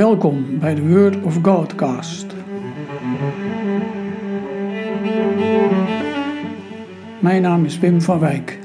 [0.00, 2.26] Welkom bij de Word of Godcast.
[7.18, 8.58] Mijn naam is Wim van Wijk.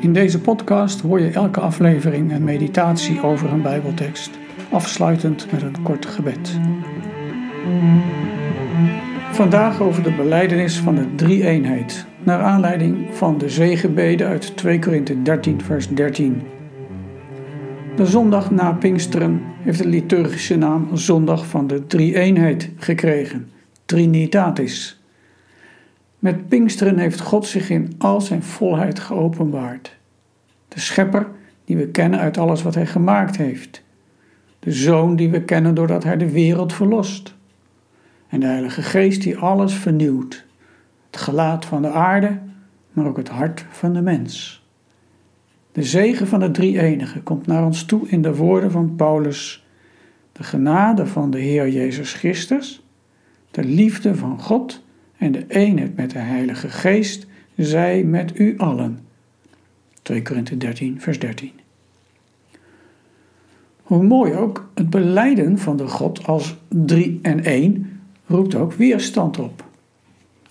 [0.00, 4.30] In deze podcast hoor je elke aflevering een meditatie over een Bijbeltekst,
[4.70, 6.58] afsluitend met een kort gebed.
[9.32, 15.22] Vandaag over de beleidenis van de drie-eenheid, naar aanleiding van de zegenbeden uit 2 Korinthe
[15.22, 16.42] 13, vers 13.
[17.98, 23.50] De zondag na Pinksteren heeft de liturgische naam Zondag van de Drie-eenheid gekregen,
[23.84, 25.02] Trinitatis.
[26.18, 29.96] Met Pinksteren heeft God zich in al zijn volheid geopenbaard.
[30.68, 31.26] De Schepper
[31.64, 33.82] die we kennen uit alles wat Hij gemaakt heeft.
[34.58, 37.34] De Zoon die we kennen doordat Hij de wereld verlost.
[38.28, 40.44] En de Heilige Geest die alles vernieuwt.
[41.10, 42.38] Het gelaat van de aarde,
[42.92, 44.57] maar ook het hart van de mens.
[45.78, 49.66] De zegen van de drie-enige komt naar ons toe in de woorden van Paulus.
[50.32, 52.82] De genade van de Heer Jezus Christus,
[53.50, 54.82] de liefde van God
[55.16, 58.98] en de eenheid met de Heilige Geest zij met u allen.
[60.02, 61.52] 2 Korinthe 13, vers 13.
[63.82, 69.38] Hoe mooi ook, het beleiden van de God als drie en één roept ook weerstand
[69.38, 69.64] op.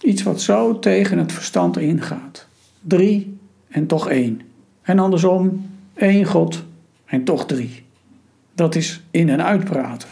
[0.00, 2.48] Iets wat zo tegen het verstand ingaat.
[2.80, 3.36] Drie
[3.68, 4.40] en toch één.
[4.84, 6.64] En andersom, één God
[7.04, 7.82] en toch drie.
[8.54, 10.08] Dat is in- en uitpraten.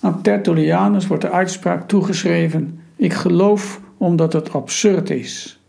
[0.00, 5.60] Aan Tertullianus wordt de uitspraak toegeschreven: Ik geloof omdat het absurd is.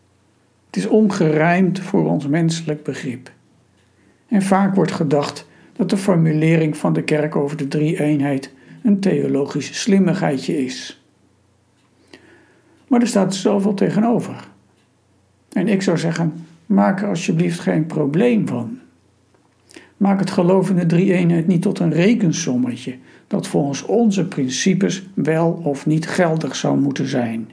[0.66, 3.32] Het is ongerijmd voor ons menselijk begrip.
[4.28, 9.82] En vaak wordt gedacht dat de formulering van de kerk over de drie-eenheid een theologisch
[9.82, 11.02] slimmigheidje is.
[12.88, 14.48] Maar er staat zoveel tegenover.
[15.52, 18.80] En ik zou zeggen, Maak er alsjeblieft geen probleem van.
[19.98, 22.98] Maak het geloof in de drie-eenheid niet tot een rekensommetje
[23.28, 27.50] dat volgens onze principes wel of niet geldig zou moeten zijn.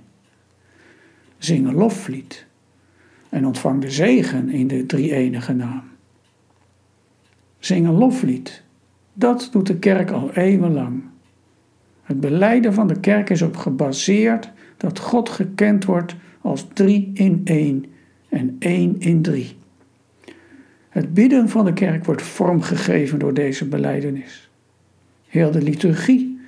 [1.38, 2.47] Zing een loflied
[3.28, 5.83] en ontvang de zegen in de drie-enige naam.
[7.59, 8.62] Zing een loflied,
[9.12, 11.03] dat doet de kerk al eeuwenlang.
[12.03, 17.41] Het beleiden van de kerk is op gebaseerd dat God gekend wordt als drie in
[17.44, 17.84] één
[18.34, 19.56] en één in drie.
[20.89, 24.50] Het bidden van de kerk wordt vormgegeven door deze beleidenis.
[25.28, 26.41] Heel de liturgie,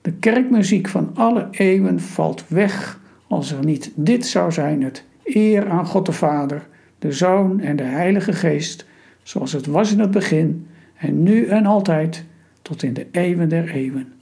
[0.00, 5.68] de kerkmuziek van alle eeuwen valt weg als er niet dit zou zijn: het eer
[5.68, 6.66] aan God de Vader,
[6.98, 8.86] de Zoon en de Heilige Geest,
[9.22, 12.24] zoals het was in het begin en nu en altijd
[12.62, 14.12] tot in de eeuwen der eeuwen.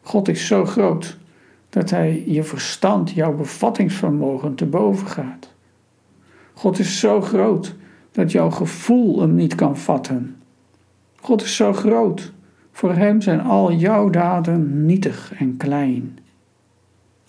[0.00, 1.16] God is zo groot
[1.76, 5.52] dat Hij je verstand, jouw bevattingsvermogen te boven gaat.
[6.54, 7.74] God is zo groot
[8.12, 10.36] dat jouw gevoel hem niet kan vatten.
[11.20, 12.32] God is zo groot,
[12.72, 16.18] voor Hem zijn al jouw daden nietig en klein.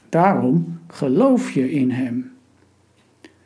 [0.09, 2.31] Daarom geloof je in Hem.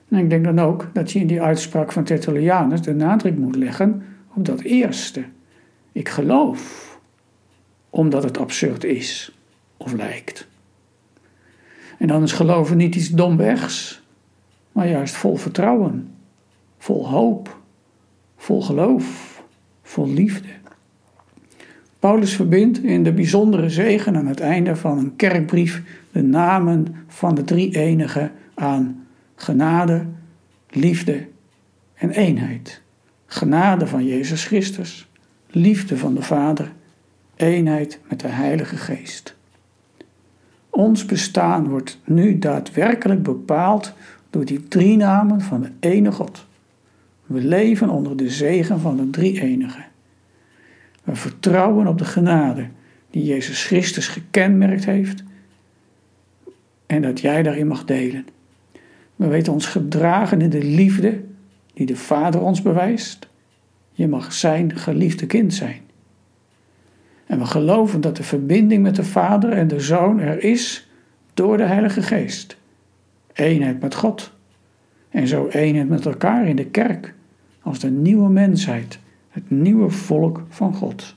[0.09, 3.55] En ik denk dan ook dat je in die uitspraak van Tertullianus de nadruk moet
[3.55, 5.23] leggen op dat eerste.
[5.91, 6.99] Ik geloof,
[7.89, 9.37] omdat het absurd is
[9.77, 10.49] of lijkt.
[12.01, 14.01] En dan is geloven niet iets domwegs,
[14.71, 16.13] maar juist vol vertrouwen,
[16.77, 17.57] vol hoop,
[18.37, 19.41] vol geloof,
[19.81, 20.47] vol liefde.
[21.99, 27.35] Paulus verbindt in de bijzondere zegen aan het einde van een kerkbrief de namen van
[27.35, 30.05] de drie enigen aan genade,
[30.69, 31.27] liefde
[31.93, 32.81] en eenheid.
[33.25, 35.07] Genade van Jezus Christus,
[35.47, 36.71] liefde van de Vader,
[37.35, 39.39] eenheid met de Heilige Geest.
[40.81, 43.93] Ons bestaan wordt nu daadwerkelijk bepaald
[44.29, 46.45] door die drie namen van de ene God.
[47.25, 49.83] We leven onder de zegen van de drie enige.
[51.03, 52.67] We vertrouwen op de genade
[53.09, 55.23] die Jezus Christus gekenmerkt heeft
[56.85, 58.25] en dat jij daarin mag delen.
[59.15, 61.21] We weten ons gedragen in de liefde
[61.73, 63.27] die de Vader ons bewijst.
[63.91, 65.81] Je mag zijn geliefde kind zijn.
[67.31, 70.89] En we geloven dat de verbinding met de Vader en de Zoon er is
[71.33, 72.57] door de Heilige Geest.
[73.33, 74.31] Eenheid met God.
[75.09, 77.13] En zo eenheid met elkaar in de kerk,
[77.61, 78.99] als de nieuwe mensheid,
[79.29, 81.15] het nieuwe volk van God.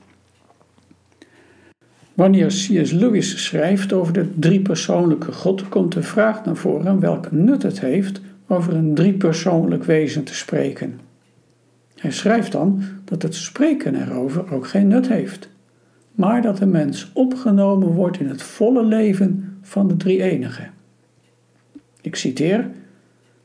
[2.13, 2.91] Wanneer C.S.
[2.91, 8.21] Lewis schrijft over de driepersoonlijke God, komt de vraag naar voren welke nut het heeft
[8.47, 10.99] over een driepersoonlijk wezen te spreken.
[11.95, 15.53] Hij schrijft dan dat het spreken erover ook geen nut heeft
[16.15, 20.67] maar dat de mens opgenomen wordt in het volle leven van de drie-enige.
[22.01, 22.69] Ik citeer: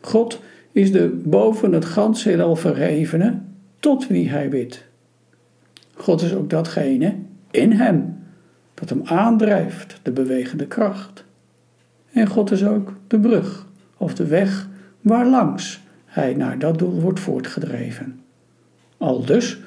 [0.00, 0.40] God
[0.72, 3.38] is de boven het ganse heelal verhevene,
[3.80, 4.84] tot wie hij bidt.
[5.94, 7.14] God is ook datgene
[7.50, 8.18] in hem
[8.74, 11.24] dat hem aandrijft, de bewegende kracht.
[12.12, 14.68] En God is ook de brug of de weg
[15.00, 18.20] waarlangs hij naar dat doel wordt voortgedreven.
[18.96, 19.58] Al dus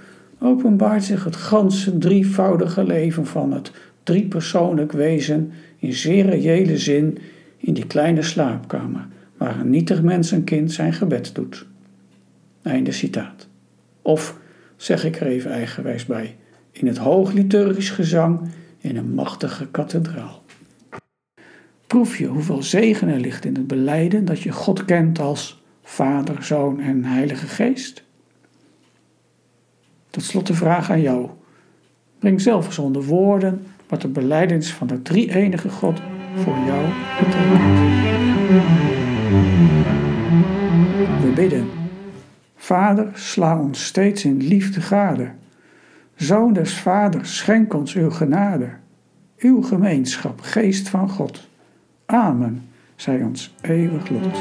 [0.44, 3.72] openbaart zich het ganse drievoudige leven van het
[4.04, 7.18] driepersoonlijk wezen in zeer reële zin
[7.58, 9.08] in die kleine slaapkamer
[9.38, 11.66] waar een nietig mens een kind zijn gebed doet.
[12.62, 13.48] Einde citaat.
[14.02, 14.38] Of,
[14.76, 16.36] zeg ik er even eigenwijs bij,
[16.72, 18.40] in het hoogliturgisch gezang
[18.78, 20.44] in een machtige kathedraal.
[21.88, 26.44] Proef je hoeveel zegen er ligt in het beleiden dat je God kent als Vader,
[26.44, 28.04] Zoon en Heilige Geest?
[30.14, 31.30] Tot slot de vraag aan jou.
[32.20, 36.02] Breng zelf eens onder woorden wat de beleidens van de drie-enige God
[36.36, 36.86] voor jou
[37.20, 37.74] betekent.
[41.22, 41.70] We bidden.
[42.56, 45.32] Vader, sla ons steeds in liefde gade.
[46.16, 48.70] Zoon des Vaders, schenk ons uw genade.
[49.38, 51.48] Uw gemeenschap, geest van God.
[52.06, 54.38] Amen, zij ons eeuwig lot.